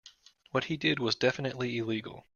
[0.49, 2.25] What he did was definitively illegal.